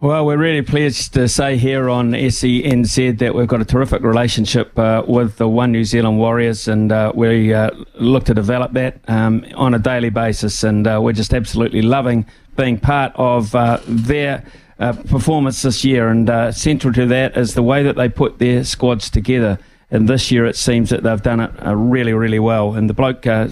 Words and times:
Well, 0.00 0.26
we're 0.26 0.38
really 0.38 0.62
pleased 0.62 1.14
to 1.14 1.26
say 1.26 1.56
here 1.56 1.90
on 1.90 2.12
SENZ 2.12 3.18
that 3.18 3.34
we've 3.34 3.48
got 3.48 3.60
a 3.60 3.64
terrific 3.64 4.02
relationship 4.02 4.78
uh, 4.78 5.02
with 5.04 5.38
the 5.38 5.48
One 5.48 5.72
New 5.72 5.82
Zealand 5.82 6.18
Warriors, 6.18 6.68
and 6.68 6.92
uh, 6.92 7.10
we 7.16 7.52
uh, 7.52 7.70
look 7.94 8.22
to 8.26 8.34
develop 8.34 8.74
that 8.74 9.00
um, 9.08 9.44
on 9.56 9.74
a 9.74 9.78
daily 9.80 10.10
basis. 10.10 10.62
And 10.62 10.86
uh, 10.86 11.00
we're 11.02 11.14
just 11.14 11.34
absolutely 11.34 11.82
loving 11.82 12.26
being 12.54 12.78
part 12.78 13.10
of 13.16 13.52
uh, 13.56 13.80
their 13.88 14.44
uh, 14.78 14.92
performance 14.92 15.62
this 15.62 15.84
year. 15.84 16.10
And 16.10 16.54
central 16.54 16.94
to 16.94 17.04
that 17.06 17.36
is 17.36 17.54
the 17.54 17.64
way 17.64 17.82
that 17.82 17.96
they 17.96 18.08
put 18.08 18.38
their 18.38 18.62
squads 18.62 19.10
together. 19.10 19.58
And 19.90 20.08
this 20.08 20.30
year, 20.30 20.44
it 20.44 20.56
seems 20.56 20.90
that 20.90 21.02
they've 21.02 21.22
done 21.22 21.40
it 21.40 21.50
really, 21.64 22.12
really 22.12 22.38
well. 22.38 22.74
And 22.74 22.90
the 22.90 22.94
bloke 22.94 23.26
uh, 23.26 23.48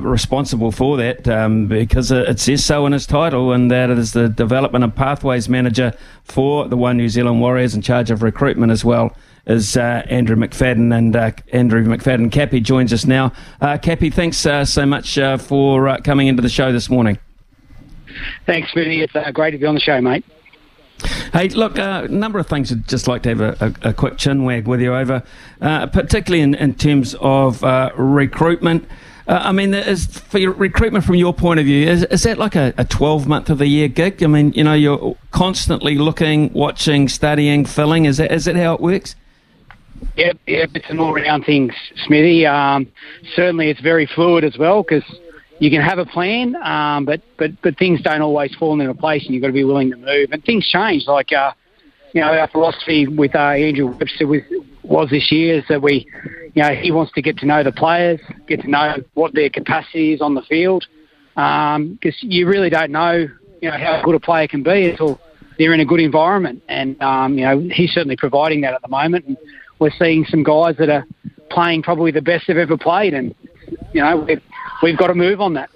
responsible 0.00 0.72
for 0.72 0.96
that 0.96 1.28
um, 1.28 1.66
because 1.66 2.10
it 2.10 2.40
says 2.40 2.64
so 2.64 2.86
in 2.86 2.92
his 2.92 3.06
title, 3.06 3.52
and 3.52 3.70
that 3.70 3.90
is 3.90 4.12
the 4.12 4.28
Development 4.28 4.84
and 4.84 4.94
Pathways 4.94 5.48
Manager 5.48 5.92
for 6.22 6.68
the 6.68 6.76
One 6.76 6.96
New 6.96 7.08
Zealand 7.08 7.40
Warriors 7.40 7.74
in 7.74 7.82
charge 7.82 8.10
of 8.10 8.22
recruitment 8.22 8.72
as 8.72 8.84
well. 8.84 9.16
Is 9.46 9.76
uh, 9.76 10.02
Andrew 10.08 10.36
McFadden 10.36 10.96
and 10.96 11.14
uh, 11.14 11.32
Andrew 11.52 11.84
McFadden 11.84 12.32
Cappy 12.32 12.60
joins 12.60 12.94
us 12.94 13.04
now. 13.04 13.30
Uh, 13.60 13.76
Cappy, 13.76 14.08
thanks 14.08 14.46
uh, 14.46 14.64
so 14.64 14.86
much 14.86 15.18
uh, 15.18 15.36
for 15.36 15.86
uh, 15.86 15.98
coming 15.98 16.28
into 16.28 16.40
the 16.40 16.48
show 16.48 16.72
this 16.72 16.88
morning. 16.88 17.18
Thanks, 18.46 18.72
Smithy. 18.72 19.02
It's 19.02 19.12
great 19.34 19.50
to 19.50 19.58
be 19.58 19.66
on 19.66 19.74
the 19.74 19.82
show, 19.82 20.00
mate. 20.00 20.24
Hey, 21.32 21.48
look, 21.48 21.78
a 21.78 22.06
number 22.08 22.38
of 22.38 22.46
things 22.46 22.72
I'd 22.72 22.88
just 22.88 23.08
like 23.08 23.22
to 23.22 23.28
have 23.30 23.40
a, 23.40 23.74
a, 23.82 23.90
a 23.90 23.92
quick 23.92 24.18
chin 24.18 24.44
wag 24.44 24.66
with 24.66 24.80
you 24.80 24.94
over, 24.94 25.22
particularly 25.60 26.42
in, 26.42 26.54
in 26.54 26.74
terms 26.74 27.14
of 27.20 27.62
recruitment. 27.96 28.86
Uh, 29.26 29.40
I 29.42 29.52
mean, 29.52 29.72
is, 29.72 30.06
for 30.06 30.38
your 30.38 30.52
recruitment 30.52 31.04
from 31.04 31.14
your 31.14 31.32
point 31.32 31.58
of 31.58 31.64
view, 31.64 31.88
is, 31.88 32.04
is 32.04 32.24
that 32.24 32.36
like 32.36 32.54
a, 32.56 32.74
a 32.76 32.84
12 32.84 33.26
month 33.26 33.48
of 33.48 33.58
the 33.58 33.66
year 33.66 33.88
gig? 33.88 34.22
I 34.22 34.26
mean, 34.26 34.52
you 34.52 34.64
know, 34.64 34.74
you're 34.74 35.16
constantly 35.30 35.96
looking, 35.96 36.52
watching, 36.52 37.08
studying, 37.08 37.64
filling. 37.64 38.04
Is 38.04 38.18
that, 38.18 38.30
is 38.30 38.44
that 38.44 38.56
how 38.56 38.74
it 38.74 38.80
works? 38.80 39.16
Yep, 40.16 40.38
yep, 40.46 40.70
it's 40.74 40.90
an 40.90 41.00
all 41.00 41.14
round 41.14 41.46
thing, 41.46 41.72
Smithy. 42.04 42.44
Um, 42.46 42.86
certainly, 43.34 43.70
it's 43.70 43.80
very 43.80 44.06
fluid 44.06 44.44
as 44.44 44.58
well 44.58 44.82
because 44.82 45.04
you 45.58 45.70
can 45.70 45.80
have 45.80 45.98
a 45.98 46.06
plan, 46.06 46.56
um, 46.56 47.04
but, 47.04 47.22
but, 47.38 47.50
but 47.62 47.78
things 47.78 48.02
don't 48.02 48.22
always 48.22 48.54
fall 48.56 48.80
into 48.80 48.92
place 48.94 49.24
and 49.24 49.34
you've 49.34 49.42
got 49.42 49.48
to 49.48 49.52
be 49.52 49.64
willing 49.64 49.90
to 49.90 49.96
move. 49.96 50.30
And 50.32 50.44
things 50.44 50.68
change. 50.68 51.04
Like, 51.06 51.32
uh, 51.32 51.52
you 52.12 52.20
know, 52.20 52.28
our 52.28 52.48
philosophy 52.48 53.06
with 53.06 53.34
uh, 53.34 53.50
Andrew 53.50 53.86
Webster 53.86 54.26
was, 54.26 54.42
was 54.82 55.10
this 55.10 55.30
year 55.30 55.58
is 55.58 55.64
that 55.68 55.80
we 55.80 56.06
you 56.54 56.62
know, 56.62 56.74
he 56.74 56.90
wants 56.92 57.12
to 57.12 57.22
get 57.22 57.36
to 57.38 57.46
know 57.46 57.62
the 57.62 57.72
players, 57.72 58.20
get 58.46 58.62
to 58.62 58.70
know 58.70 58.96
what 59.14 59.34
their 59.34 59.50
capacity 59.50 60.12
is 60.12 60.20
on 60.20 60.34
the 60.34 60.42
field, 60.42 60.86
because 61.34 61.76
um, 61.76 61.98
you 62.20 62.46
really 62.46 62.70
don't 62.70 62.92
know, 62.92 63.26
you 63.60 63.70
know, 63.70 63.76
how 63.76 64.00
good 64.04 64.14
a 64.14 64.20
player 64.20 64.46
can 64.46 64.62
be 64.62 64.90
until 64.90 65.20
they're 65.58 65.74
in 65.74 65.80
a 65.80 65.84
good 65.84 66.00
environment. 66.00 66.62
And 66.68 67.00
um, 67.02 67.36
you 67.36 67.44
know, 67.44 67.68
he's 67.72 67.90
certainly 67.90 68.16
providing 68.16 68.60
that 68.60 68.72
at 68.72 68.82
the 68.82 68.88
moment. 68.88 69.26
And 69.26 69.36
we're 69.80 69.90
seeing 69.98 70.24
some 70.26 70.44
guys 70.44 70.76
that 70.78 70.88
are 70.88 71.04
playing 71.50 71.82
probably 71.82 72.12
the 72.12 72.22
best 72.22 72.46
they've 72.46 72.56
ever 72.56 72.78
played, 72.78 73.14
and 73.14 73.34
you 73.92 74.00
know, 74.00 74.18
we've, 74.18 74.42
we've 74.82 74.96
got 74.96 75.08
to 75.08 75.14
move 75.14 75.40
on 75.40 75.54
that. 75.54 75.70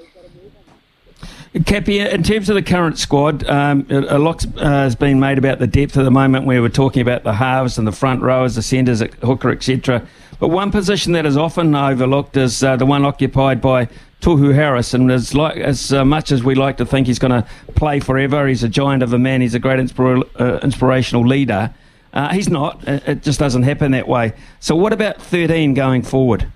Cappy, 1.64 1.98
in 1.98 2.22
terms 2.22 2.50
of 2.50 2.54
the 2.54 2.62
current 2.62 2.98
squad, 2.98 3.48
um, 3.48 3.86
a 3.90 4.18
lot 4.18 4.44
uh, 4.58 4.64
has 4.64 4.94
been 4.94 5.18
made 5.18 5.38
about 5.38 5.58
the 5.58 5.66
depth 5.66 5.96
at 5.96 6.02
the 6.02 6.10
moment. 6.10 6.46
We 6.46 6.60
were 6.60 6.68
talking 6.68 7.00
about 7.00 7.24
the 7.24 7.32
halves 7.32 7.78
and 7.78 7.86
the 7.86 7.92
front 7.92 8.22
rowers, 8.22 8.54
the 8.54 8.62
centres, 8.62 9.02
hooker, 9.22 9.50
etc. 9.50 10.06
But 10.38 10.48
one 10.48 10.70
position 10.70 11.12
that 11.12 11.24
is 11.24 11.36
often 11.36 11.74
overlooked 11.74 12.36
is 12.36 12.62
uh, 12.62 12.76
the 12.76 12.84
one 12.84 13.04
occupied 13.04 13.62
by 13.62 13.88
Tohu 14.20 14.54
Harris, 14.54 14.94
and 14.94 15.10
as, 15.10 15.34
as 15.34 15.92
uh, 15.92 16.04
much 16.04 16.32
as 16.32 16.44
we 16.44 16.54
like 16.54 16.76
to 16.78 16.86
think 16.86 17.06
he's 17.06 17.18
going 17.18 17.42
to 17.42 17.48
play 17.76 17.98
forever, 17.98 18.46
he's 18.46 18.62
a 18.62 18.68
giant 18.68 19.02
of 19.02 19.12
a 19.12 19.18
man, 19.18 19.40
he's 19.40 19.54
a 19.54 19.58
great 19.58 19.78
uh, 19.98 20.58
inspirational 20.62 21.26
leader. 21.26 21.72
Uh, 22.12 22.32
he's 22.32 22.48
not. 22.48 22.86
It 22.86 23.22
just 23.22 23.38
doesn't 23.38 23.62
happen 23.62 23.92
that 23.92 24.08
way. 24.08 24.32
So, 24.60 24.74
what 24.74 24.92
about 24.92 25.20
13 25.20 25.74
going 25.74 26.02
forward? 26.02 26.50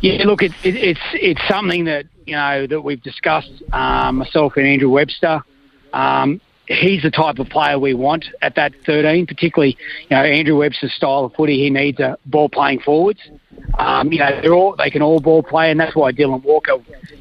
Yeah, 0.00 0.24
look, 0.24 0.42
it, 0.42 0.52
it, 0.64 0.76
it's 0.76 1.00
it's 1.12 1.48
something 1.48 1.84
that 1.84 2.06
you 2.26 2.34
know 2.34 2.66
that 2.66 2.80
we've 2.80 3.02
discussed 3.02 3.62
um, 3.72 4.16
myself 4.16 4.54
and 4.56 4.66
Andrew 4.66 4.88
Webster. 4.88 5.42
Um, 5.92 6.40
he's 6.70 7.02
the 7.02 7.10
type 7.10 7.38
of 7.38 7.48
player 7.48 7.78
we 7.78 7.94
want 7.94 8.26
at 8.42 8.54
that 8.54 8.72
13, 8.86 9.26
particularly, 9.26 9.76
you 10.08 10.16
know, 10.16 10.22
Andrew 10.22 10.56
Webster's 10.56 10.92
style 10.92 11.24
of 11.24 11.34
footy. 11.34 11.58
He 11.58 11.68
needs 11.68 11.98
a 11.98 12.16
ball 12.26 12.48
playing 12.48 12.80
forwards. 12.80 13.20
Um, 13.78 14.12
you 14.12 14.20
know, 14.20 14.40
they're 14.40 14.54
all, 14.54 14.76
they 14.76 14.90
can 14.90 15.02
all 15.02 15.20
ball 15.20 15.42
play, 15.42 15.70
and 15.70 15.80
that's 15.80 15.96
why 15.96 16.12
Dylan 16.12 16.42
Walker, 16.44 16.76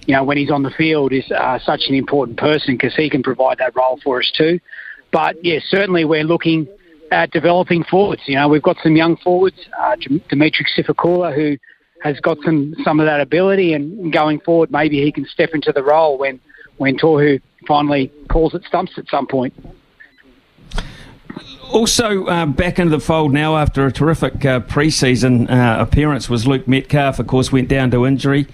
you 0.06 0.16
know, 0.16 0.24
when 0.24 0.38
he's 0.38 0.52
on 0.52 0.64
the 0.64 0.70
field, 0.70 1.12
is 1.12 1.30
uh, 1.32 1.58
such 1.60 1.86
an 1.90 1.96
important 1.96 2.38
person 2.38 2.76
because 2.76 2.96
he 2.96 3.10
can 3.10 3.24
provide 3.24 3.58
that 3.58 3.76
role 3.76 4.00
for 4.04 4.20
us 4.20 4.32
too. 4.38 4.60
But 5.12 5.44
yeah, 5.44 5.60
certainly 5.68 6.06
we're 6.06 6.24
looking 6.24 6.68
at 7.12 7.32
developing 7.32 7.84
forwards. 7.84 8.22
You 8.28 8.36
know, 8.36 8.48
we've 8.48 8.62
got 8.62 8.78
some 8.84 8.96
young 8.96 9.18
forwards, 9.18 9.58
uh, 9.80 9.96
Dimitri 10.30 10.66
Sifakula, 10.78 11.34
who 11.34 11.58
has 12.02 12.20
got 12.20 12.38
some 12.44 12.76
some 12.84 13.00
of 13.00 13.06
that 13.06 13.22
ability, 13.22 13.74
and 13.74 14.12
going 14.12 14.40
forward, 14.40 14.72
maybe 14.72 15.02
he 15.04 15.12
can 15.12 15.26
step 15.26 15.52
into 15.54 15.72
the 15.72 15.84
role 15.84 16.18
when 16.18 16.40
when 16.78 16.98
Tohu 16.98 17.42
finally 17.68 18.12
calls 18.30 18.54
it 18.54 18.64
stumps 18.66 18.94
at 18.98 19.08
some 19.10 19.28
point. 19.28 19.54
Also, 21.72 22.26
uh, 22.26 22.46
back 22.48 22.80
into 22.80 22.90
the 22.90 23.00
fold 23.00 23.32
now 23.32 23.56
after 23.56 23.86
a 23.86 23.92
terrific 23.92 24.44
uh, 24.44 24.60
pre-season 24.62 25.48
uh, 25.50 25.78
appearance 25.80 26.28
was 26.28 26.48
Luke 26.48 26.68
Metcalf. 26.68 27.20
Of 27.20 27.28
course, 27.28 27.52
went 27.52 27.68
down 27.68 27.92
to 27.92 28.08
injury. 28.08 28.48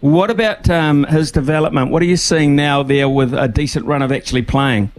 What 0.00 0.30
about 0.30 0.70
um, 0.70 1.04
his 1.04 1.30
development? 1.30 1.90
What 1.90 2.02
are 2.02 2.06
you 2.06 2.16
seeing 2.16 2.56
now 2.56 2.82
there 2.82 3.08
with 3.08 3.34
a 3.34 3.46
decent 3.46 3.84
run 3.84 4.00
of 4.00 4.10
actually 4.10 4.42
playing? 4.42 4.90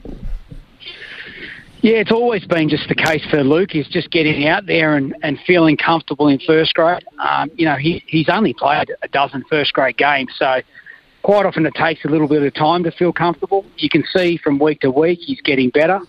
Yeah, 1.83 1.97
it's 1.97 2.13
always 2.13 2.45
been 2.45 2.69
just 2.69 2.87
the 2.87 2.95
case 2.95 3.25
for 3.29 3.43
Luke. 3.43 3.71
He's 3.71 3.89
just 3.89 4.09
getting 4.09 4.47
out 4.47 4.67
there 4.67 4.95
and, 4.95 5.13
and 5.21 5.37
feeling 5.45 5.75
comfortable 5.75 6.29
in 6.29 6.39
first 6.39 6.73
grade. 6.73 7.03
Um, 7.19 7.51
you 7.55 7.65
know, 7.65 7.75
he, 7.75 8.01
he's 8.07 8.29
only 8.29 8.53
played 8.53 8.89
a 9.01 9.09
dozen 9.09 9.43
first 9.49 9.73
grade 9.73 9.97
games, 9.97 10.31
so 10.37 10.61
quite 11.23 11.45
often 11.45 11.65
it 11.65 11.73
takes 11.73 12.05
a 12.05 12.07
little 12.07 12.29
bit 12.29 12.41
of 12.41 12.53
time 12.53 12.85
to 12.85 12.91
feel 12.91 13.11
comfortable. 13.11 13.65
You 13.75 13.89
can 13.89 14.05
see 14.15 14.37
from 14.37 14.59
week 14.59 14.79
to 14.79 14.91
week 14.91 15.19
he's 15.23 15.41
getting 15.41 15.71
better, 15.71 15.99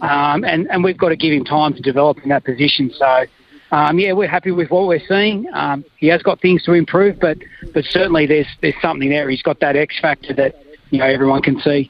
um, 0.00 0.42
and 0.42 0.68
and 0.68 0.82
we've 0.82 0.98
got 0.98 1.10
to 1.10 1.16
give 1.16 1.32
him 1.32 1.44
time 1.44 1.74
to 1.74 1.80
develop 1.80 2.18
in 2.24 2.28
that 2.30 2.44
position. 2.44 2.90
So. 2.92 3.26
Um, 3.72 4.00
yeah, 4.00 4.14
we're 4.14 4.26
happy 4.26 4.50
with 4.50 4.68
what 4.68 4.88
we're 4.88 5.06
seeing. 5.06 5.46
Um, 5.52 5.84
he 5.96 6.08
has 6.08 6.24
got 6.24 6.40
things 6.40 6.64
to 6.64 6.72
improve, 6.72 7.20
but 7.20 7.38
but 7.72 7.84
certainly 7.84 8.26
there's 8.26 8.48
there's 8.60 8.74
something 8.82 9.08
there. 9.08 9.30
He's 9.30 9.42
got 9.42 9.60
that 9.60 9.76
X 9.76 9.96
factor 10.00 10.34
that 10.34 10.56
you 10.90 10.98
know 10.98 11.04
everyone 11.04 11.40
can 11.40 11.60
see 11.60 11.88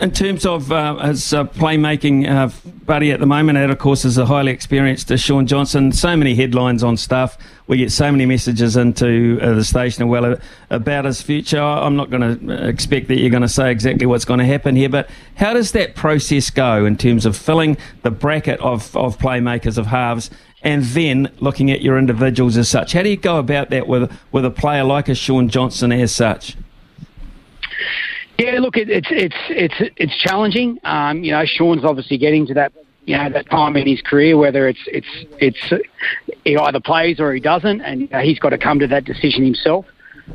in 0.00 0.10
terms 0.10 0.46
of 0.46 0.72
uh, 0.72 0.96
his 1.06 1.32
uh, 1.32 1.44
playmaking 1.44 2.28
uh, 2.28 2.50
buddy 2.86 3.12
at 3.12 3.20
the 3.20 3.26
moment, 3.26 3.56
that 3.56 3.70
of 3.70 3.78
course 3.78 4.04
is 4.04 4.18
a 4.18 4.26
highly 4.26 4.52
experienced 4.52 5.10
uh, 5.10 5.16
Shaun 5.16 5.46
Johnson. 5.46 5.92
So 5.92 6.16
many 6.16 6.34
headlines 6.34 6.82
on 6.82 6.96
stuff. 6.96 7.36
We 7.66 7.76
get 7.76 7.92
so 7.92 8.10
many 8.10 8.26
messages 8.26 8.76
into 8.76 9.38
uh, 9.42 9.54
the 9.54 9.64
station 9.64 10.08
well 10.08 10.24
uh, 10.24 10.36
about 10.70 11.04
his 11.04 11.22
future. 11.22 11.60
I'm 11.60 11.96
not 11.96 12.10
going 12.10 12.46
to 12.46 12.68
expect 12.68 13.08
that 13.08 13.18
you're 13.18 13.30
going 13.30 13.42
to 13.42 13.48
say 13.48 13.70
exactly 13.70 14.06
what's 14.06 14.24
going 14.24 14.40
to 14.40 14.46
happen 14.46 14.76
here, 14.76 14.88
but 14.88 15.08
how 15.36 15.52
does 15.54 15.72
that 15.72 15.94
process 15.94 16.50
go 16.50 16.84
in 16.84 16.96
terms 16.96 17.26
of 17.26 17.36
filling 17.36 17.76
the 18.02 18.10
bracket 18.10 18.60
of, 18.60 18.96
of 18.96 19.18
playmakers 19.18 19.76
of 19.78 19.86
halves 19.86 20.30
and 20.62 20.82
then 20.84 21.30
looking 21.40 21.70
at 21.70 21.82
your 21.82 21.98
individuals 21.98 22.56
as 22.56 22.68
such? 22.68 22.92
How 22.92 23.02
do 23.02 23.08
you 23.08 23.16
go 23.16 23.38
about 23.38 23.70
that 23.70 23.86
with, 23.86 24.12
with 24.32 24.44
a 24.44 24.50
player 24.50 24.84
like 24.84 25.08
a 25.08 25.14
Shaun 25.14 25.48
Johnson 25.48 25.92
as 25.92 26.14
such? 26.14 26.56
Yeah, 28.40 28.58
look, 28.58 28.78
it, 28.78 28.88
it's 28.88 29.08
it's 29.10 29.36
it's 29.50 29.92
it's 29.96 30.16
challenging. 30.16 30.78
Um, 30.84 31.22
you 31.22 31.30
know, 31.30 31.44
Shaun's 31.44 31.84
obviously 31.84 32.16
getting 32.16 32.46
to 32.46 32.54
that 32.54 32.72
you 33.04 33.14
know 33.14 33.28
that 33.28 33.50
time 33.50 33.76
in 33.76 33.86
his 33.86 34.00
career 34.00 34.38
whether 34.38 34.66
it's 34.66 34.80
it's 34.86 35.06
it's 35.38 35.84
he 36.44 36.56
either 36.56 36.80
plays 36.80 37.20
or 37.20 37.34
he 37.34 37.40
doesn't, 37.40 37.82
and 37.82 38.00
you 38.00 38.08
know, 38.10 38.20
he's 38.20 38.38
got 38.38 38.50
to 38.50 38.58
come 38.58 38.78
to 38.78 38.86
that 38.86 39.04
decision 39.04 39.44
himself. 39.44 39.84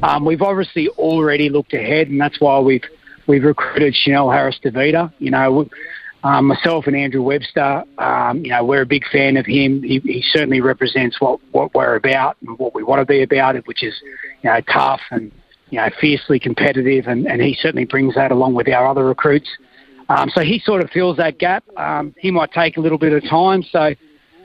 Um, 0.03 0.23
we've 0.23 0.43
obviously 0.43 0.87
already 0.89 1.49
looked 1.49 1.73
ahead, 1.73 2.09
and 2.09 2.21
that's 2.21 2.39
why 2.39 2.59
we've 2.59 2.83
we've 3.25 3.43
recruited 3.43 3.95
Chanel 3.95 4.29
Harris 4.29 4.59
Tavita. 4.63 5.11
You 5.17 5.31
know, 5.31 5.67
um, 6.23 6.45
myself 6.45 6.85
and 6.85 6.95
Andrew 6.95 7.23
Webster, 7.23 7.85
um, 7.97 8.45
you 8.45 8.51
know, 8.51 8.63
we're 8.63 8.83
a 8.83 8.85
big 8.85 9.07
fan 9.11 9.35
of 9.35 9.47
him. 9.47 9.81
He, 9.81 9.99
he 9.99 10.23
certainly 10.31 10.61
represents 10.61 11.19
what, 11.19 11.39
what 11.53 11.73
we're 11.73 11.95
about 11.95 12.37
and 12.45 12.59
what 12.59 12.75
we 12.75 12.83
want 12.83 12.99
to 12.99 13.05
be 13.05 13.23
about, 13.23 13.55
which 13.65 13.83
is, 13.83 13.95
you 14.43 14.51
know, 14.51 14.61
tough 14.61 15.01
and 15.09 15.31
you 15.69 15.79
know, 15.79 15.89
fiercely 15.99 16.39
competitive, 16.39 17.07
and, 17.07 17.27
and 17.27 17.41
he 17.41 17.57
certainly 17.59 17.85
brings 17.85 18.15
that 18.15 18.31
along 18.31 18.53
with 18.53 18.67
our 18.69 18.87
other 18.87 19.05
recruits. 19.05 19.49
Um, 20.09 20.29
so 20.29 20.41
he 20.41 20.59
sort 20.59 20.83
of 20.83 20.89
fills 20.91 21.17
that 21.17 21.39
gap. 21.39 21.63
Um, 21.77 22.13
he 22.19 22.31
might 22.31 22.51
take 22.51 22.77
a 22.77 22.79
little 22.79 22.97
bit 22.97 23.13
of 23.13 23.27
time. 23.29 23.63
So 23.63 23.95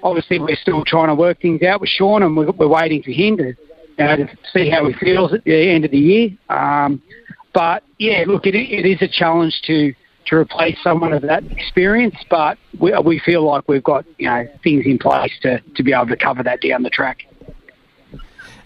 obviously 0.03 0.39
we're 0.39 0.57
still 0.57 0.85
trying 0.85 1.09
to 1.09 1.15
work 1.15 1.41
things 1.41 1.63
out 1.63 1.81
with 1.81 1.91
Shaun, 1.91 2.23
and 2.23 2.37
we're, 2.37 2.51
we're 2.53 2.69
waiting 2.69 3.03
for 3.03 3.11
him 3.11 3.37
to, 3.37 3.45
you 3.45 3.57
know, 3.99 4.17
to 4.17 4.29
see 4.53 4.71
how 4.71 4.87
he 4.87 4.95
feels 4.95 5.33
at 5.35 5.45
the 5.45 5.55
end 5.55 5.85
of 5.85 5.91
the 5.91 5.99
year. 5.99 6.31
Um, 6.49 7.03
but 7.53 7.83
yeah, 7.99 8.25
look, 8.27 8.47
it, 8.47 8.55
it 8.55 8.87
is 8.87 9.03
a 9.03 9.09
challenge 9.09 9.61
to 9.67 9.95
to 10.27 10.37
replace 10.37 10.77
someone 10.83 11.13
of 11.13 11.23
that 11.23 11.43
experience, 11.51 12.15
but 12.29 12.57
we, 12.79 12.93
we 13.05 13.19
feel 13.19 13.43
like 13.43 13.67
we've 13.69 13.83
got 13.83 14.05
you 14.19 14.29
know 14.29 14.47
things 14.63 14.85
in 14.87 14.99
place 14.99 15.33
to, 15.43 15.61
to 15.75 15.83
be 15.83 15.93
able 15.93 16.07
to 16.07 16.17
cover 16.17 16.43
that 16.43 16.61
down 16.61 16.83
the 16.83 16.91
track. 16.91 17.27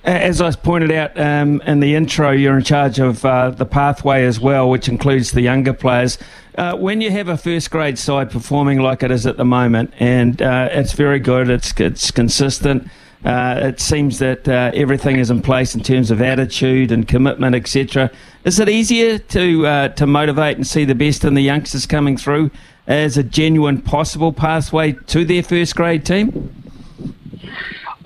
As 0.04 0.42
I 0.42 0.50
pointed 0.50 0.92
out 0.92 1.18
um, 1.18 1.62
in 1.62 1.80
the 1.80 1.94
intro, 1.94 2.30
you're 2.30 2.58
in 2.58 2.62
charge 2.62 2.98
of 2.98 3.24
uh, 3.24 3.48
the 3.48 3.64
pathway 3.64 4.26
as 4.26 4.38
well, 4.38 4.68
which 4.68 4.86
includes 4.86 5.30
the 5.30 5.40
younger 5.40 5.72
players. 5.72 6.18
Uh, 6.58 6.76
when 6.76 7.00
you 7.00 7.10
have 7.10 7.28
a 7.28 7.38
first 7.38 7.70
grade 7.70 7.98
side 7.98 8.30
performing 8.30 8.80
like 8.80 9.02
it 9.02 9.10
is 9.10 9.26
at 9.26 9.38
the 9.38 9.46
moment, 9.46 9.94
and 9.98 10.42
uh, 10.42 10.68
it's 10.72 10.92
very 10.92 11.18
good, 11.18 11.48
it's 11.48 11.72
it's 11.80 12.10
consistent. 12.10 12.86
Uh, 13.24 13.58
it 13.62 13.80
seems 13.80 14.18
that 14.18 14.46
uh, 14.46 14.70
everything 14.74 15.16
is 15.16 15.30
in 15.30 15.40
place 15.40 15.74
in 15.74 15.82
terms 15.82 16.10
of 16.10 16.20
attitude 16.20 16.92
and 16.92 17.08
commitment, 17.08 17.54
etc. 17.54 18.10
Is 18.44 18.60
it 18.60 18.68
easier 18.68 19.18
to 19.18 19.66
uh, 19.66 19.88
to 19.88 20.06
motivate 20.06 20.58
and 20.58 20.66
see 20.66 20.84
the 20.84 20.94
best 20.94 21.24
in 21.24 21.32
the 21.32 21.42
youngsters 21.42 21.86
coming 21.86 22.18
through 22.18 22.50
as 22.86 23.16
a 23.16 23.22
genuine 23.22 23.80
possible 23.80 24.34
pathway 24.34 24.92
to 24.92 25.24
their 25.24 25.42
first 25.42 25.74
grade 25.74 26.04
team? 26.04 26.54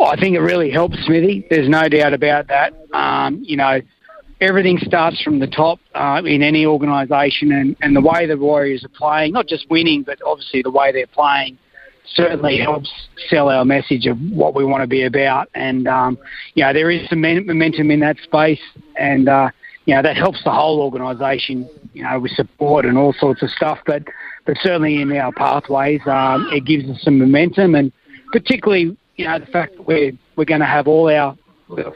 I 0.06 0.16
think 0.16 0.36
it 0.36 0.40
really 0.40 0.70
helps, 0.70 0.96
Smithy. 1.04 1.46
There's 1.50 1.68
no 1.68 1.88
doubt 1.88 2.12
about 2.12 2.48
that. 2.48 2.72
Um, 2.92 3.42
you 3.42 3.56
know, 3.56 3.80
everything 4.40 4.78
starts 4.78 5.20
from 5.22 5.40
the 5.40 5.46
top 5.46 5.80
uh, 5.94 6.22
in 6.24 6.42
any 6.42 6.64
organisation, 6.66 7.52
and, 7.52 7.76
and 7.82 7.96
the 7.96 8.00
way 8.00 8.26
the 8.26 8.36
Warriors 8.36 8.84
are 8.84 8.88
playing, 8.90 9.32
not 9.32 9.46
just 9.46 9.68
winning, 9.70 10.02
but 10.02 10.18
obviously 10.24 10.62
the 10.62 10.70
way 10.70 10.92
they're 10.92 11.06
playing, 11.08 11.58
certainly 12.14 12.58
helps 12.58 12.90
sell 13.28 13.48
our 13.48 13.64
message 13.64 14.06
of 14.06 14.18
what 14.30 14.54
we 14.54 14.64
want 14.64 14.82
to 14.82 14.86
be 14.86 15.02
about. 15.02 15.48
And, 15.54 15.88
um, 15.88 16.18
you 16.54 16.64
know, 16.64 16.72
there 16.72 16.90
is 16.90 17.08
some 17.08 17.20
momentum 17.20 17.90
in 17.90 18.00
that 18.00 18.18
space, 18.18 18.62
and, 18.96 19.28
uh, 19.28 19.50
you 19.86 19.94
know, 19.94 20.02
that 20.02 20.16
helps 20.16 20.42
the 20.44 20.50
whole 20.50 20.80
organisation, 20.80 21.68
you 21.94 22.02
know, 22.02 22.20
with 22.20 22.32
support 22.32 22.84
and 22.84 22.96
all 22.96 23.14
sorts 23.14 23.42
of 23.42 23.50
stuff. 23.50 23.78
But, 23.86 24.04
but 24.44 24.56
certainly 24.62 25.00
in 25.00 25.10
our 25.16 25.32
pathways, 25.32 26.00
um, 26.06 26.48
it 26.52 26.64
gives 26.64 26.88
us 26.88 27.02
some 27.02 27.18
momentum, 27.18 27.74
and 27.74 27.90
particularly 28.32 28.96
you 29.18 29.26
know, 29.26 29.38
the 29.38 29.46
fact 29.46 29.76
that 29.76 29.86
we're, 29.86 30.12
we're 30.36 30.44
going 30.44 30.60
to 30.60 30.66
have 30.66 30.88
all 30.88 31.10
our 31.10 31.36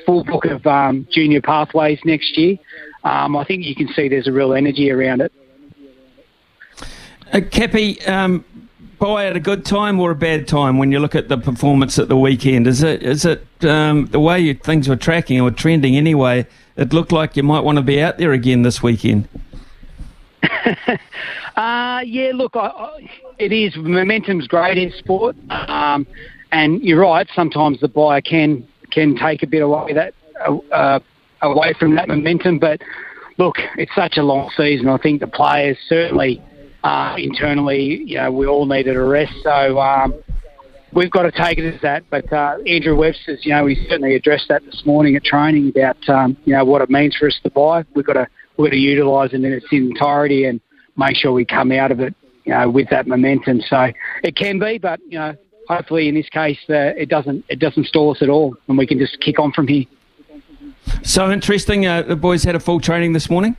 full 0.04 0.24
book 0.24 0.44
of 0.44 0.66
um, 0.66 1.06
junior 1.10 1.40
pathways 1.40 1.98
next 2.04 2.36
year, 2.36 2.58
um, 3.04 3.36
I 3.36 3.44
think 3.44 3.64
you 3.64 3.74
can 3.74 3.88
see 3.88 4.08
there's 4.08 4.26
a 4.26 4.32
real 4.32 4.52
energy 4.52 4.90
around 4.90 5.22
it. 5.22 5.32
Uh, 7.32 7.40
Cappy, 7.50 8.02
um, 8.02 8.44
bye 8.98 9.26
at 9.26 9.36
a 9.36 9.40
good 9.40 9.64
time 9.64 9.98
or 9.98 10.10
a 10.10 10.14
bad 10.14 10.46
time 10.46 10.78
when 10.78 10.92
you 10.92 10.98
look 10.98 11.14
at 11.14 11.28
the 11.28 11.38
performance 11.38 11.98
at 11.98 12.08
the 12.08 12.16
weekend? 12.16 12.66
Is 12.66 12.82
it 12.82 13.02
is 13.02 13.24
it 13.24 13.46
um, 13.64 14.06
the 14.06 14.20
way 14.20 14.38
you, 14.40 14.54
things 14.54 14.88
were 14.88 14.96
tracking 14.96 15.40
or 15.40 15.50
trending 15.50 15.96
anyway? 15.96 16.46
It 16.76 16.92
looked 16.92 17.12
like 17.12 17.36
you 17.36 17.42
might 17.42 17.60
want 17.60 17.76
to 17.76 17.82
be 17.82 18.02
out 18.02 18.18
there 18.18 18.32
again 18.32 18.62
this 18.62 18.82
weekend. 18.82 19.28
uh, 21.56 22.02
yeah, 22.04 22.32
look, 22.34 22.56
I, 22.56 22.66
I, 22.66 23.10
it 23.38 23.52
is. 23.52 23.76
Momentum's 23.76 24.46
great 24.46 24.78
in 24.78 24.92
sport. 24.98 25.36
Um, 25.50 26.06
and 26.52 26.82
you're 26.82 27.00
right. 27.00 27.26
Sometimes 27.34 27.80
the 27.80 27.88
buyer 27.88 28.20
can 28.20 28.66
can 28.90 29.16
take 29.16 29.42
a 29.42 29.46
bit 29.46 29.62
away 29.62 29.94
that 29.94 30.14
uh, 30.70 31.00
away 31.40 31.74
from 31.78 31.96
that 31.96 32.08
momentum. 32.08 32.58
But 32.58 32.80
look, 33.38 33.56
it's 33.76 33.94
such 33.94 34.18
a 34.18 34.22
long 34.22 34.50
season. 34.56 34.88
I 34.88 34.98
think 34.98 35.20
the 35.20 35.26
players 35.26 35.76
certainly 35.88 36.42
uh, 36.84 37.14
internally, 37.18 38.02
you 38.04 38.18
know, 38.18 38.30
we 38.30 38.46
all 38.46 38.66
needed 38.66 38.96
a 38.96 39.02
rest. 39.02 39.32
So 39.42 39.80
um, 39.80 40.14
we've 40.92 41.10
got 41.10 41.22
to 41.22 41.30
take 41.30 41.58
it 41.58 41.74
as 41.74 41.80
that. 41.80 42.04
But 42.10 42.30
uh, 42.32 42.58
Andrew 42.66 42.96
Webster's, 42.96 43.40
you 43.44 43.52
know, 43.52 43.66
he 43.66 43.76
certainly 43.88 44.14
addressed 44.14 44.48
that 44.48 44.64
this 44.64 44.82
morning 44.84 45.16
at 45.16 45.24
training 45.24 45.70
about 45.70 45.96
um, 46.08 46.36
you 46.44 46.54
know 46.54 46.64
what 46.64 46.82
it 46.82 46.90
means 46.90 47.16
for 47.16 47.26
us 47.28 47.38
to 47.42 47.50
buy. 47.50 47.84
We've 47.94 48.06
got 48.06 48.14
to 48.14 48.26
we've 48.56 48.70
got 48.70 48.74
to 48.74 48.80
utilise 48.80 49.32
it 49.32 49.36
in 49.36 49.52
its 49.52 49.66
entirety 49.72 50.44
and 50.44 50.60
make 50.96 51.16
sure 51.16 51.32
we 51.32 51.46
come 51.46 51.72
out 51.72 51.90
of 51.90 52.00
it, 52.00 52.14
you 52.44 52.52
know, 52.52 52.68
with 52.68 52.90
that 52.90 53.06
momentum. 53.06 53.62
So 53.62 53.90
it 54.22 54.36
can 54.36 54.58
be, 54.58 54.76
but 54.76 55.00
you 55.08 55.18
know, 55.18 55.34
hopefully 55.68 56.08
in 56.08 56.14
this 56.14 56.28
case 56.28 56.58
uh, 56.68 56.92
it 56.96 57.08
doesn't 57.08 57.44
it 57.48 57.58
doesn't 57.58 57.86
stall 57.86 58.10
us 58.10 58.22
at 58.22 58.28
all, 58.28 58.56
and 58.68 58.78
we 58.78 58.86
can 58.86 58.98
just 58.98 59.20
kick 59.20 59.38
on 59.38 59.52
from 59.52 59.66
here. 59.68 59.84
So 61.02 61.30
interesting. 61.30 61.86
Uh, 61.86 62.02
the 62.02 62.16
boys 62.16 62.44
had 62.44 62.54
a 62.54 62.60
full 62.60 62.80
training 62.80 63.12
this 63.12 63.30
morning. 63.30 63.56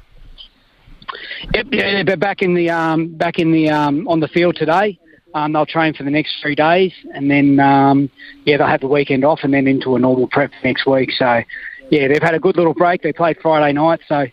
Yep, 1.53 1.67
yeah, 1.71 2.03
they're 2.03 2.17
back 2.17 2.41
in 2.41 2.53
the 2.53 2.69
um, 2.69 3.07
back 3.15 3.39
in 3.39 3.51
the 3.51 3.69
um, 3.69 4.07
on 4.07 4.19
the 4.19 4.27
field 4.27 4.55
today. 4.55 4.99
Um, 5.35 5.53
they'll 5.53 5.65
train 5.65 5.93
for 5.93 6.03
the 6.03 6.11
next 6.11 6.35
three 6.41 6.55
days, 6.55 6.93
and 7.13 7.29
then 7.29 7.59
um, 7.59 8.09
yeah, 8.45 8.57
they'll 8.57 8.67
have 8.67 8.81
the 8.81 8.87
weekend 8.87 9.25
off, 9.25 9.39
and 9.43 9.53
then 9.53 9.67
into 9.67 9.95
a 9.95 9.99
normal 9.99 10.27
prep 10.27 10.51
next 10.63 10.85
week. 10.85 11.11
So 11.11 11.41
yeah, 11.89 12.07
they've 12.07 12.21
had 12.21 12.35
a 12.35 12.39
good 12.39 12.55
little 12.55 12.73
break. 12.73 13.01
They 13.01 13.13
played 13.13 13.37
Friday 13.41 13.73
night, 13.73 14.01
so 14.07 14.27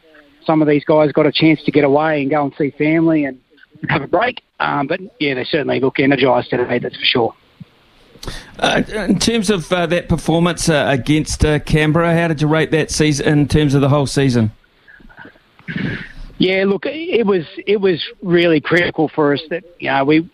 some 0.44 0.62
of 0.62 0.68
these 0.68 0.84
guys 0.84 1.12
got 1.12 1.26
a 1.26 1.32
chance 1.32 1.62
to 1.64 1.70
get 1.70 1.84
away 1.84 2.22
and 2.22 2.30
go 2.30 2.44
and 2.44 2.54
see 2.56 2.70
family 2.70 3.24
and 3.24 3.40
have 3.88 4.02
a 4.02 4.06
break. 4.06 4.42
Um, 4.58 4.86
but 4.86 5.00
yeah, 5.18 5.34
they 5.34 5.44
certainly 5.44 5.80
look 5.80 5.98
energised 5.98 6.50
today. 6.50 6.78
That's 6.78 6.96
for 6.96 7.04
sure. 7.04 7.34
Uh, 8.58 8.82
in 9.08 9.18
terms 9.18 9.50
of 9.50 9.72
uh, 9.72 9.86
that 9.86 10.08
performance 10.08 10.68
uh, 10.68 10.86
against 10.88 11.44
uh, 11.44 11.58
Canberra, 11.60 12.14
how 12.14 12.28
did 12.28 12.40
you 12.40 12.48
rate 12.48 12.70
that 12.72 12.90
season 12.90 13.26
in 13.26 13.48
terms 13.48 13.74
of 13.74 13.80
the 13.80 13.88
whole 13.88 14.06
season? 14.06 14.52
Yeah, 16.38 16.64
look, 16.66 16.84
it 16.86 17.26
was 17.26 17.46
it 17.66 17.80
was 17.80 18.02
really 18.22 18.60
critical 18.60 19.08
for 19.08 19.34
us 19.34 19.42
that 19.50 19.64
you 19.78 19.90
know 19.90 20.04
we 20.04 20.30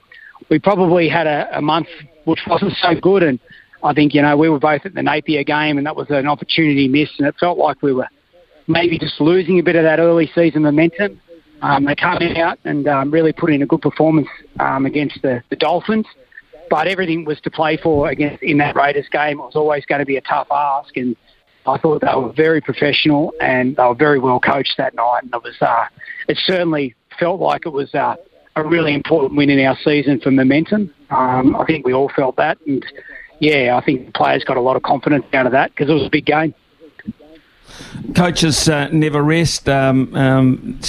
we 0.49 0.59
probably 0.59 1.09
had 1.09 1.27
a, 1.27 1.59
a 1.59 1.61
month 1.61 1.89
which 2.25 2.41
wasn't 2.47 2.75
so 2.81 2.95
good, 2.95 3.23
and 3.23 3.39
I 3.83 3.93
think 3.93 4.15
you 4.15 4.23
know 4.23 4.37
we 4.37 4.49
were 4.49 4.59
both 4.59 4.85
at 4.85 4.95
the 4.95 5.03
Napier 5.03 5.45
game, 5.45 5.79
and 5.79 5.87
that 5.87 5.97
was 5.97 6.07
an 6.11 6.27
opportunity 6.27 6.89
missed, 6.89 7.15
and 7.19 7.29
it 7.29 7.35
felt 7.39 7.59
like 7.59 7.83
we 7.83 7.93
were 7.93 8.09
maybe 8.67 8.99
just 8.99 9.21
losing 9.21 9.59
a 9.59 9.63
bit 9.63 9.77
of 9.77 9.85
that 9.85 9.99
early 10.01 10.31
season 10.35 10.63
momentum. 10.63 11.21
Um, 11.63 11.85
they 11.85 11.95
came 11.95 12.37
out 12.37 12.59
and 12.65 12.87
um, 12.87 13.11
really 13.11 13.33
put 13.33 13.51
in 13.51 13.63
a 13.63 13.67
good 13.67 13.81
performance 13.81 14.29
um, 14.61 14.85
against 14.85 15.23
the, 15.23 15.43
the 15.49 15.57
Dolphins 15.57 16.07
but 16.71 16.89
everything 16.89 17.25
was 17.25 17.41
to 17.43 17.51
play 17.51 17.77
for 17.77 18.09
against 18.09 18.43
in 18.43 18.59
that 18.59 18.77
Raiders 18.77 19.09
game. 19.11 19.39
It 19.39 19.43
was 19.43 19.57
always 19.57 19.85
going 19.87 20.01
to 20.01 20.07
be 20.07 20.17
a 20.17 20.21
tough 20.21 20.49
ask, 20.51 20.97
and 20.97 21.17
I 21.67 21.79
thought 21.79 22.03
they 22.03 22.15
were 22.15 22.33
very 22.33 22.61
professional 22.61 23.35
and 23.41 23.77
they 23.77 23.83
were 23.83 23.95
very 23.95 24.19
well 24.19 24.41
coached 24.41 24.75
that 24.79 24.95
night. 24.95 25.21
And 25.23 25.35
it 25.35 25.43
was, 25.43 25.57
uh, 25.61 25.87
it 26.29 26.39
certainly 26.45 26.95
felt 27.19 27.41
like 27.41 27.67
it 27.67 27.73
was 27.73 27.95
uh, 27.95 28.17
a 28.55 28.65
really 28.65 28.95
important 28.95 29.37
win 29.37 29.51
in 29.51 29.65
our 29.67 29.77
season 29.85 30.21
for 30.21 30.31
momentum. 30.31 30.93
Um, 31.11 31.57
I 31.57 31.65
think 31.65 31.85
we 31.85 31.93
all 31.93 32.11
felt 32.15 32.37
that, 32.37 32.59
and 32.67 32.85
yeah, 33.39 33.77
I 33.81 33.85
think 33.85 34.15
players 34.15 34.45
got 34.45 34.57
a 34.57 34.61
lot 34.61 34.77
of 34.77 34.83
confidence 34.83 35.27
out 35.33 35.47
of 35.47 35.53
that 35.53 35.71
because 35.71 35.91
it 35.91 35.95
was 35.95 36.07
a 36.07 36.11
big 36.11 36.27
game. 36.27 36.55
Coaches 38.15 38.69
uh, 38.69 38.89
never 38.89 39.23
rest. 39.23 39.69
Um, 39.69 40.15
um, 40.15 40.81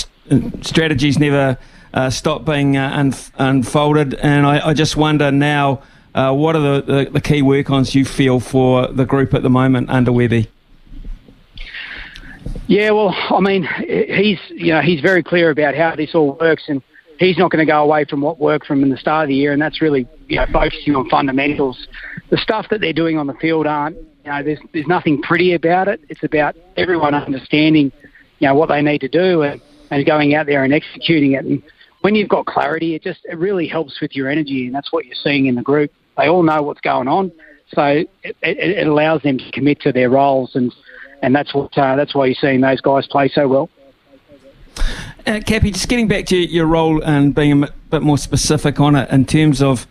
strategies 0.62 1.20
never 1.20 1.58
uh, 1.98 2.12
stop 2.12 2.46
being 2.46 2.78
uh, 2.78 2.92
un- 2.94 3.14
unfolded. 3.40 4.14
And 4.14 4.46
I, 4.46 4.68
I, 4.68 4.74
just 4.76 4.96
wonder 4.96 5.32
now, 5.32 5.82
uh, 6.14 6.32
what 6.32 6.56
are 6.56 6.62
the, 6.62 6.82
the, 6.82 7.10
the, 7.10 7.22
key 7.22 7.42
work-ons 7.42 7.96
you 7.96 8.06
feel 8.06 8.40
for 8.40 8.88
the 8.88 9.04
group 9.04 9.34
at 9.34 9.42
the 9.42 9.50
moment 9.50 9.90
under 9.90 10.12
Webby? 10.12 10.48
Yeah, 12.68 12.92
well, 12.92 13.16
I 13.16 13.40
mean, 13.40 13.68
he's 13.88 14.40
you 14.50 14.74
know 14.74 14.82
he's 14.82 15.02
very 15.02 15.24
clear 15.24 15.50
about 15.50 15.74
how 15.74 15.96
this 15.96 16.14
all 16.14 16.38
works, 16.40 16.66
and 16.68 16.84
he's 17.20 17.38
not 17.38 17.50
going 17.50 17.66
to 17.66 17.72
go 17.72 17.82
away 17.82 18.06
from 18.06 18.22
what 18.22 18.40
worked 18.40 18.68
from 18.68 18.84
in 18.84 18.90
the 18.90 18.98
start 18.98 19.24
of 19.24 19.30
the 19.30 19.36
year, 19.36 19.52
and 19.54 19.62
that's 19.62 19.82
really 19.82 20.08
you 20.28 20.36
know 20.36 20.46
focusing 20.52 20.96
on 20.96 21.10
fundamentals. 21.10 21.88
The 22.30 22.38
stuff 22.38 22.68
that 22.70 22.80
they're 22.80 22.94
doing 22.94 23.18
on 23.18 23.26
the 23.26 23.34
field 23.36 23.66
aren't 23.68 23.98
you 23.98 24.32
know 24.32 24.44
there's 24.44 24.60
there's 24.74 24.88
nothing 24.88 25.22
pretty 25.22 25.54
about 25.54 25.88
it. 25.88 26.02
It's 26.10 26.24
about 26.24 26.56
everyone 26.76 27.16
understanding 27.16 27.92
you 28.40 28.48
know 28.48 28.56
what 28.56 28.70
they 28.70 28.82
need 28.82 29.00
to 29.00 29.10
do 29.10 29.42
and, 29.42 29.62
and 29.90 30.06
going 30.06 30.36
out 30.36 30.46
there 30.46 30.64
and 30.64 30.74
executing 30.74 31.34
it. 31.34 31.46
And 31.46 31.64
when 32.02 32.16
you've 32.16 32.30
got 32.30 32.46
clarity, 32.46 32.96
it 32.96 33.04
just 33.04 33.20
it 33.26 33.38
really 33.38 33.68
helps 33.68 34.00
with 34.02 34.16
your 34.16 34.30
energy, 34.30 34.66
and 34.66 34.76
that's 34.76 34.92
what 34.92 35.06
you're 35.06 35.16
seeing 35.24 35.48
in 35.48 35.56
the 35.56 35.62
group. 35.62 35.92
They 36.18 36.28
all 36.28 36.44
know 36.44 36.62
what's 36.62 36.82
going 36.82 37.08
on, 37.08 37.32
so 37.74 37.84
it, 37.84 38.10
it, 38.24 38.38
it 38.42 38.88
allows 38.88 39.22
them 39.22 39.38
to 39.38 39.52
commit 39.52 39.82
to 39.82 39.92
their 39.92 40.10
roles, 40.10 40.56
and 40.56 40.74
and 41.22 41.36
that's 41.36 41.54
what 41.54 41.78
uh, 41.78 41.96
that's 41.96 42.14
why 42.14 42.26
you're 42.28 42.36
seeing 42.36 42.62
those 42.62 42.82
guys 42.82 43.08
play 43.08 43.30
so 43.30 43.48
well. 43.48 43.70
Uh, 45.26 45.42
Cappy, 45.46 45.72
just 45.72 45.90
getting 45.90 46.08
back 46.08 46.26
to 46.28 46.38
your 46.38 46.66
role 46.66 47.04
and 47.04 47.36
being 47.36 47.64
a 47.64 47.72
bit 47.90 48.02
more 48.02 48.18
specific 48.18 48.80
on 48.80 48.96
it 48.96 49.10
in 49.10 49.26
terms 49.26 49.62
of 49.62 49.88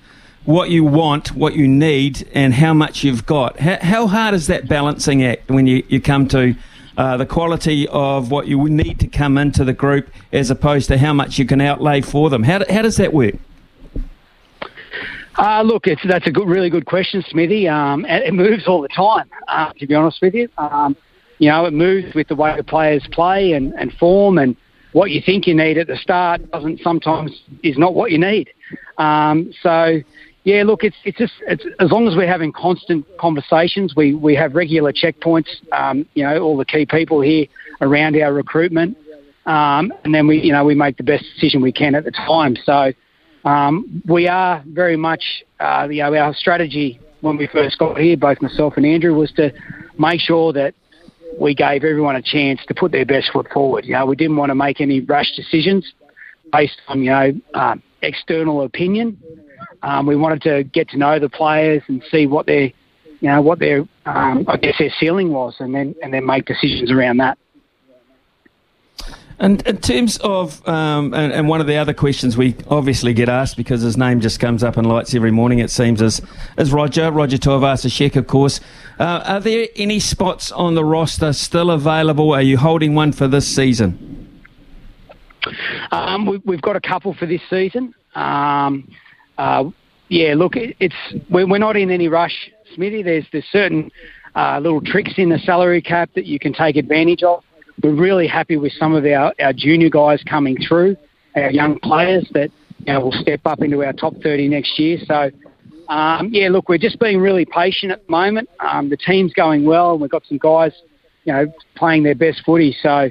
what 0.46 0.70
you 0.70 0.84
want, 0.84 1.34
what 1.34 1.56
you 1.56 1.68
need, 1.68 2.26
and 2.32 2.54
how 2.54 2.72
much 2.72 3.04
you've 3.04 3.26
got. 3.26 3.58
How, 3.58 3.78
how 3.82 4.06
hard 4.06 4.34
is 4.34 4.46
that 4.46 4.68
balancing 4.68 5.25
act 5.25 5.50
when 5.50 5.66
you, 5.66 5.84
you 5.88 6.00
come 6.00 6.28
to 6.28 6.54
uh, 6.96 7.16
the 7.16 7.26
quality 7.26 7.86
of 7.88 8.30
what 8.30 8.46
you 8.46 8.68
need 8.68 8.98
to 9.00 9.06
come 9.06 9.38
into 9.38 9.64
the 9.64 9.72
group 9.72 10.08
as 10.32 10.50
opposed 10.50 10.88
to 10.88 10.98
how 10.98 11.12
much 11.12 11.38
you 11.38 11.46
can 11.46 11.60
outlay 11.60 12.00
for 12.00 12.30
them. 12.30 12.42
How, 12.42 12.62
how 12.70 12.82
does 12.82 12.96
that 12.96 13.12
work? 13.12 13.34
Uh, 15.38 15.62
look, 15.62 15.84
that's 15.84 16.26
a 16.26 16.30
good, 16.30 16.48
really 16.48 16.70
good 16.70 16.86
question, 16.86 17.22
Smithy. 17.28 17.68
Um, 17.68 18.06
it 18.06 18.32
moves 18.32 18.66
all 18.66 18.80
the 18.80 18.88
time, 18.88 19.28
uh, 19.48 19.72
to 19.78 19.86
be 19.86 19.94
honest 19.94 20.18
with 20.22 20.34
you. 20.34 20.48
Um, 20.56 20.96
you 21.38 21.50
know, 21.50 21.66
it 21.66 21.74
moves 21.74 22.14
with 22.14 22.28
the 22.28 22.34
way 22.34 22.56
the 22.56 22.64
players 22.64 23.06
play 23.12 23.52
and, 23.52 23.74
and 23.74 23.92
form, 23.94 24.38
and 24.38 24.56
what 24.92 25.10
you 25.10 25.20
think 25.20 25.46
you 25.46 25.54
need 25.54 25.76
at 25.76 25.88
the 25.88 25.96
start 25.96 26.50
doesn't 26.50 26.80
sometimes 26.80 27.42
is 27.62 27.76
not 27.76 27.94
what 27.94 28.10
you 28.10 28.18
need. 28.18 28.48
Um, 28.96 29.52
so, 29.62 30.00
yeah, 30.46 30.62
look, 30.62 30.84
it's 30.84 30.94
it's 31.04 31.18
just 31.18 31.32
it's, 31.48 31.64
as 31.80 31.90
long 31.90 32.06
as 32.06 32.14
we're 32.14 32.28
having 32.28 32.52
constant 32.52 33.04
conversations, 33.18 33.94
we 33.96 34.14
we 34.14 34.36
have 34.36 34.54
regular 34.54 34.92
checkpoints. 34.92 35.48
Um, 35.72 36.06
you 36.14 36.22
know, 36.22 36.40
all 36.40 36.56
the 36.56 36.64
key 36.64 36.86
people 36.86 37.20
here 37.20 37.46
around 37.80 38.16
our 38.16 38.32
recruitment, 38.32 38.96
um, 39.46 39.92
and 40.04 40.14
then 40.14 40.28
we 40.28 40.40
you 40.40 40.52
know 40.52 40.64
we 40.64 40.76
make 40.76 40.98
the 40.98 41.02
best 41.02 41.24
decision 41.34 41.62
we 41.62 41.72
can 41.72 41.96
at 41.96 42.04
the 42.04 42.12
time. 42.12 42.54
So 42.64 42.92
um, 43.44 44.00
we 44.08 44.28
are 44.28 44.62
very 44.68 44.96
much 44.96 45.42
uh, 45.58 45.88
you 45.90 46.04
know 46.04 46.14
our 46.14 46.32
strategy 46.32 47.00
when 47.22 47.36
we 47.36 47.48
first 47.48 47.76
got 47.80 47.98
here, 47.98 48.16
both 48.16 48.40
myself 48.40 48.74
and 48.76 48.86
Andrew, 48.86 49.14
was 49.14 49.32
to 49.32 49.50
make 49.98 50.20
sure 50.20 50.52
that 50.52 50.74
we 51.40 51.56
gave 51.56 51.82
everyone 51.82 52.14
a 52.14 52.22
chance 52.22 52.60
to 52.68 52.74
put 52.74 52.92
their 52.92 53.04
best 53.04 53.32
foot 53.32 53.48
forward. 53.52 53.84
You 53.84 53.94
know, 53.94 54.06
we 54.06 54.14
didn't 54.14 54.36
want 54.36 54.50
to 54.50 54.54
make 54.54 54.80
any 54.80 55.00
rash 55.00 55.34
decisions 55.34 55.92
based 56.52 56.80
on 56.86 57.02
you 57.02 57.10
know 57.10 57.32
um, 57.54 57.82
external 58.02 58.62
opinion. 58.62 59.20
Um, 59.86 60.04
we 60.04 60.16
wanted 60.16 60.42
to 60.42 60.64
get 60.64 60.88
to 60.90 60.98
know 60.98 61.20
the 61.20 61.28
players 61.28 61.80
and 61.86 62.02
see 62.10 62.26
what 62.26 62.46
their 62.46 62.72
you 63.20 63.28
know 63.28 63.40
what 63.40 63.60
their 63.60 63.86
um, 64.04 64.44
I 64.48 64.56
guess 64.56 64.74
their 64.80 64.92
ceiling 64.98 65.32
was, 65.32 65.54
and 65.60 65.72
then 65.72 65.94
and 66.02 66.12
then 66.12 66.26
make 66.26 66.44
decisions 66.44 66.90
around 66.90 67.18
that. 67.18 67.38
And 69.38 69.64
in 69.66 69.76
terms 69.76 70.16
of, 70.18 70.66
um, 70.66 71.12
and, 71.12 71.30
and, 71.30 71.46
one 71.46 71.60
of 71.60 71.66
the 71.66 71.76
other 71.76 71.92
questions 71.92 72.38
we 72.38 72.56
obviously 72.70 73.12
get 73.12 73.28
asked 73.28 73.58
because 73.58 73.82
his 73.82 73.94
name 73.94 74.22
just 74.22 74.40
comes 74.40 74.64
up 74.64 74.78
in 74.78 74.86
lights 74.86 75.14
every 75.14 75.30
morning, 75.30 75.58
it 75.58 75.70
seems, 75.70 76.00
is, 76.00 76.22
is 76.56 76.72
Roger, 76.72 77.12
Roger 77.12 77.36
Tuivasa-Sheck, 77.36 78.16
of 78.16 78.26
course. 78.26 78.60
Uh, 78.98 79.22
are 79.26 79.40
there 79.40 79.68
any 79.76 80.00
spots 80.00 80.50
on 80.52 80.74
the 80.74 80.82
roster 80.82 81.34
still 81.34 81.70
available? 81.70 82.32
Are 82.32 82.40
you 82.40 82.56
holding 82.56 82.94
one 82.94 83.12
for 83.12 83.28
this 83.28 83.46
season? 83.46 84.40
Um, 85.92 86.24
we, 86.24 86.54
have 86.54 86.62
got 86.62 86.76
a 86.76 86.80
couple 86.80 87.12
for 87.12 87.26
this 87.26 87.42
season. 87.50 87.94
Um, 88.14 88.90
uh, 89.38 89.64
yeah, 90.08 90.34
look, 90.34 90.56
it, 90.56 90.76
it's 90.80 90.94
we're, 91.30 91.48
we're, 91.48 91.58
not 91.58 91.76
in 91.76 91.90
any 91.90 92.08
rush, 92.08 92.50
Smithy. 92.74 93.02
There's 93.02 93.26
there's 93.32 93.44
certain 93.50 93.90
uh, 94.34 94.58
little 94.60 94.80
tricks 94.80 95.14
in 95.16 95.28
the 95.28 95.38
salary 95.38 95.82
cap 95.82 96.10
that 96.14 96.26
you 96.26 96.38
can 96.38 96.52
take 96.52 96.76
advantage 96.76 97.22
of 97.22 97.42
we're 97.82 97.94
really 97.94 98.26
happy 98.26 98.56
with 98.56 98.72
some 98.72 98.94
of 98.94 99.04
our, 99.04 99.34
our 99.40 99.52
junior 99.52 99.90
guys 99.90 100.22
coming 100.28 100.56
through, 100.66 100.96
our 101.34 101.50
young 101.50 101.78
players 101.80 102.28
that 102.32 102.50
you 102.86 102.92
know, 102.92 103.00
will 103.00 103.12
step 103.12 103.40
up 103.44 103.60
into 103.60 103.84
our 103.84 103.92
top 103.92 104.14
30 104.22 104.48
next 104.48 104.78
year. 104.78 104.98
So, 105.06 105.30
um, 105.88 106.30
yeah, 106.32 106.48
look, 106.48 106.68
we're 106.68 106.78
just 106.78 106.98
being 106.98 107.20
really 107.20 107.44
patient 107.44 107.92
at 107.92 108.06
the 108.06 108.10
moment. 108.10 108.48
Um, 108.60 108.88
the 108.88 108.96
team's 108.96 109.32
going 109.34 109.64
well, 109.64 109.92
and 109.92 110.00
we've 110.00 110.10
got 110.10 110.24
some 110.26 110.38
guys, 110.38 110.72
you 111.24 111.32
know, 111.32 111.52
playing 111.76 112.02
their 112.02 112.14
best 112.14 112.42
footy. 112.44 112.74
So, 112.82 113.10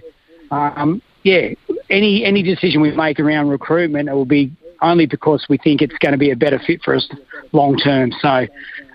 um, 0.52 1.02
yeah, 1.24 1.50
any 1.90 2.24
any 2.24 2.44
decision 2.44 2.82
we 2.82 2.92
make 2.92 3.20
around 3.20 3.50
recruitment, 3.50 4.10
it 4.10 4.14
will 4.14 4.26
be 4.26 4.52
only 4.82 5.06
because 5.06 5.46
we 5.50 5.58
think 5.58 5.82
it's 5.82 5.98
going 6.00 6.12
to 6.12 6.18
be 6.18 6.32
a 6.32 6.36
better 6.36 6.60
fit 6.60 6.82
for 6.84 6.96
us 6.96 7.08
long 7.52 7.78
term. 7.78 8.12
So, 8.22 8.48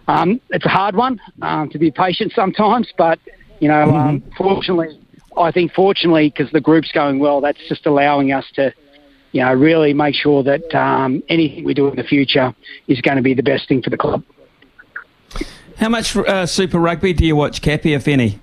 um, 0.08 0.40
it's 0.50 0.64
a 0.64 0.68
hard 0.68 0.96
one 0.96 1.20
um, 1.42 1.70
to 1.70 1.78
be 1.78 1.90
patient 1.90 2.32
sometimes, 2.34 2.88
but 2.96 3.18
you 3.60 3.68
know, 3.68 3.82
um, 3.94 4.20
mm-hmm. 4.20 4.36
fortunately 4.36 4.98
I 5.36 5.52
think 5.52 5.72
fortunately, 5.72 6.28
because 6.28 6.52
the 6.52 6.60
group's 6.60 6.92
going 6.92 7.18
well, 7.18 7.40
that's 7.40 7.60
just 7.68 7.86
allowing 7.86 8.32
us 8.32 8.44
to, 8.54 8.72
you 9.32 9.42
know, 9.42 9.52
really 9.52 9.94
make 9.94 10.14
sure 10.14 10.42
that 10.42 10.74
um, 10.74 11.22
anything 11.28 11.64
we 11.64 11.74
do 11.74 11.88
in 11.88 11.96
the 11.96 12.02
future 12.04 12.54
is 12.88 13.00
going 13.00 13.16
to 13.16 13.22
be 13.22 13.34
the 13.34 13.42
best 13.42 13.68
thing 13.68 13.82
for 13.82 13.90
the 13.90 13.96
club. 13.96 14.24
How 15.76 15.88
much 15.88 16.14
uh, 16.16 16.46
Super 16.46 16.78
Rugby 16.78 17.12
do 17.12 17.24
you 17.24 17.36
watch, 17.36 17.62
Cappy, 17.62 17.94
if 17.94 18.06
any? 18.06 18.40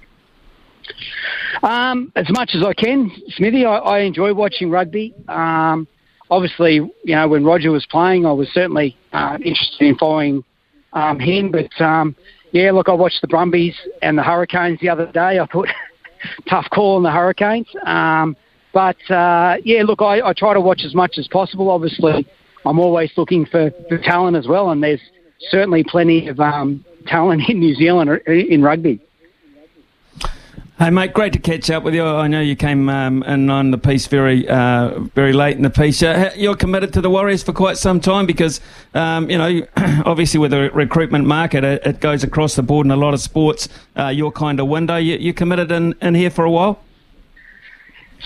Um, 1.61 2.11
as 2.15 2.29
much 2.29 2.51
as 2.55 2.63
I 2.63 2.73
can, 2.73 3.11
Smithy. 3.29 3.65
I, 3.65 3.77
I 3.77 3.99
enjoy 3.99 4.33
watching 4.33 4.69
rugby. 4.69 5.13
Um, 5.27 5.87
obviously, 6.29 6.75
you 6.75 7.15
know, 7.15 7.27
when 7.27 7.43
Roger 7.43 7.71
was 7.71 7.85
playing, 7.85 8.25
I 8.25 8.31
was 8.31 8.47
certainly 8.53 8.95
uh, 9.13 9.37
interested 9.43 9.81
in 9.81 9.97
following 9.97 10.43
um, 10.93 11.19
him. 11.19 11.51
But 11.51 11.81
um, 11.83 12.15
yeah, 12.51 12.71
look, 12.71 12.89
I 12.89 12.93
watched 12.93 13.21
the 13.21 13.27
Brumbies 13.27 13.75
and 14.01 14.17
the 14.17 14.23
Hurricanes 14.23 14.79
the 14.79 14.89
other 14.89 15.11
day. 15.11 15.39
I 15.39 15.45
thought 15.45 15.67
tough 16.49 16.67
call 16.71 16.97
on 16.97 17.03
the 17.03 17.11
Hurricanes. 17.11 17.67
Um, 17.85 18.35
but 18.73 18.97
uh, 19.09 19.57
yeah, 19.63 19.83
look, 19.83 20.01
I, 20.01 20.21
I 20.21 20.33
try 20.33 20.53
to 20.53 20.61
watch 20.61 20.81
as 20.85 20.93
much 20.93 21.17
as 21.17 21.27
possible. 21.27 21.69
Obviously, 21.69 22.27
I'm 22.65 22.79
always 22.79 23.11
looking 23.17 23.45
for, 23.45 23.71
for 23.89 23.97
talent 23.97 24.37
as 24.37 24.47
well, 24.47 24.71
and 24.71 24.83
there's 24.83 25.01
certainly 25.49 25.83
plenty 25.83 26.27
of 26.27 26.39
um, 26.39 26.83
talent 27.05 27.43
in 27.49 27.59
New 27.59 27.75
Zealand 27.75 28.21
in 28.27 28.61
rugby. 28.61 29.01
Hey 30.79 30.91
mate, 30.91 31.11
great 31.11 31.33
to 31.33 31.39
catch 31.39 31.71
up 31.71 31.81
with 31.81 31.95
you. 31.95 32.05
I 32.05 32.27
know 32.27 32.39
you 32.39 32.55
came 32.55 32.87
um, 32.87 33.23
in 33.23 33.49
on 33.49 33.71
the 33.71 33.79
piece 33.79 34.05
very, 34.05 34.47
uh, 34.47 34.99
very 35.15 35.33
late 35.33 35.57
in 35.57 35.63
the 35.63 35.71
piece. 35.71 36.03
Uh, 36.03 36.31
you're 36.35 36.55
committed 36.55 36.93
to 36.93 37.01
the 37.01 37.09
Warriors 37.09 37.41
for 37.41 37.51
quite 37.51 37.77
some 37.77 37.99
time 37.99 38.27
because, 38.27 38.61
um, 38.93 39.27
you 39.27 39.39
know, 39.39 39.61
obviously 40.05 40.39
with 40.39 40.51
the 40.51 40.69
recruitment 40.75 41.25
market, 41.25 41.63
it, 41.63 41.81
it, 41.83 41.99
goes 41.99 42.23
across 42.23 42.55
the 42.55 42.61
board 42.61 42.85
in 42.85 42.91
a 42.91 42.95
lot 42.95 43.15
of 43.15 43.21
sports. 43.21 43.67
Uh, 43.97 44.09
your 44.09 44.31
kind 44.31 44.59
of 44.59 44.67
window. 44.67 44.97
You, 44.97 45.15
you 45.17 45.33
committed 45.33 45.71
in, 45.71 45.95
in 45.99 46.13
here 46.13 46.29
for 46.29 46.45
a 46.45 46.51
while. 46.51 46.79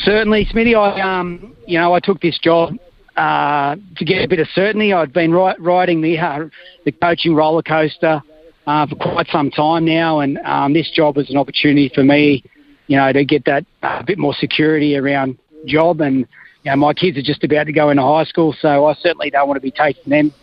Certainly, 0.03 0.47
Smitty. 0.47 0.75
I, 0.75 1.19
um, 1.19 1.55
you 1.65 1.79
know, 1.79 1.93
I 1.93 2.01
took 2.01 2.19
this 2.19 2.37
job 2.37 2.73
uh, 3.15 3.77
to 3.95 4.03
get 4.03 4.25
a 4.25 4.27
bit 4.27 4.39
of 4.39 4.49
certainty. 4.53 4.91
I'd 4.91 5.13
been 5.13 5.31
ri- 5.31 5.55
riding 5.57 6.01
the 6.01 6.19
uh, 6.19 6.49
the 6.83 6.91
coaching 6.91 7.33
roller 7.33 7.63
coaster 7.63 8.21
uh, 8.67 8.87
for 8.87 8.95
quite 8.95 9.27
some 9.27 9.51
time 9.51 9.85
now, 9.85 10.19
and 10.19 10.37
um, 10.39 10.73
this 10.73 10.89
job 10.91 11.17
was 11.17 11.29
an 11.29 11.37
opportunity 11.37 11.91
for 11.93 12.03
me, 12.03 12.43
you 12.87 12.97
know, 12.97 13.11
to 13.11 13.25
get 13.25 13.45
that 13.45 13.65
uh, 13.83 14.03
bit 14.03 14.17
more 14.17 14.33
security 14.33 14.95
around 14.95 15.37
job. 15.65 16.01
And 16.01 16.27
you 16.63 16.71
know, 16.71 16.75
my 16.75 16.93
kids 16.93 17.17
are 17.17 17.23
just 17.23 17.43
about 17.43 17.65
to 17.65 17.73
go 17.73 17.89
into 17.89 18.03
high 18.03 18.25
school, 18.25 18.55
so 18.59 18.85
I 18.85 18.93
certainly 18.95 19.29
don't 19.29 19.47
want 19.47 19.57
to 19.57 19.61
be 19.61 19.71
taking 19.71 20.09
them 20.09 20.33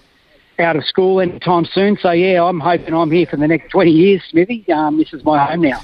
out 0.59 0.77
of 0.77 0.85
school 0.85 1.21
anytime 1.21 1.65
soon. 1.65 1.97
So 2.01 2.11
yeah, 2.11 2.43
I'm 2.43 2.61
hoping 2.61 2.95
I'm 2.95 3.11
here 3.11 3.27
for 3.27 3.37
the 3.37 3.47
next 3.47 3.71
20 3.71 3.91
years, 3.91 4.23
Smithy. 4.29 4.65
Um, 4.73 4.99
this 4.99 5.13
is 5.13 5.25
my 5.25 5.45
home 5.45 5.63
now. 5.63 5.81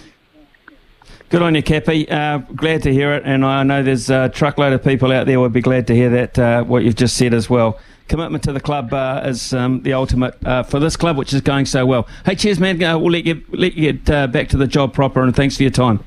Good 1.31 1.43
on 1.43 1.55
you, 1.55 1.63
Cappy. 1.63 2.09
Uh, 2.09 2.39
glad 2.55 2.83
to 2.85 2.93
hear 2.93 3.13
it, 3.15 3.25
and 3.25 3.45
I 3.45 3.63
know 3.63 3.83
there's 3.83 4.11
a 4.11 4.29
truckload 4.29 4.73
of 4.73 4.85
people 4.85 5.11
out 5.11 5.27
there 5.27 5.41
would 5.41 5.53
be 5.53 5.63
glad 5.63 5.87
to 5.89 5.95
hear 5.95 6.11
that 6.11 6.39
uh, 6.39 6.65
what 6.65 6.85
you've 6.85 6.97
just 6.97 7.17
said 7.17 7.35
as 7.35 7.51
well 7.51 7.81
commitment 8.09 8.45
to 8.45 8.53
the 8.53 8.61
club 8.61 8.93
uh, 8.93 9.23
is 9.25 9.53
um, 9.55 9.83
the 9.83 9.93
ultimate 9.93 10.35
uh, 10.47 10.63
for 10.63 10.79
this 10.79 10.97
club, 10.97 11.17
which 11.17 11.33
is 11.33 11.41
going 11.41 11.67
so 11.67 11.87
well. 11.87 12.07
Hey, 12.25 12.35
cheers, 12.35 12.61
man. 12.61 12.83
Uh, 12.83 12.99
we'll 12.99 13.13
let 13.13 13.25
you, 13.25 13.43
let 13.51 13.75
you 13.75 13.93
get 13.93 14.11
uh, 14.11 14.27
back 14.27 14.49
to 14.51 14.57
the 14.57 14.67
job 14.67 14.95
proper, 14.95 15.23
and 15.23 15.35
thanks 15.35 15.57
for 15.57 15.63
your 15.63 15.73
time. 15.73 16.03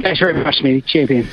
Thanks 0.00 0.20
very 0.20 0.34
much, 0.34 0.62
me 0.62 0.80
champion. 0.80 1.28